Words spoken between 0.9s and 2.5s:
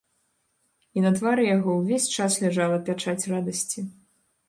І на твары яго ўвесь час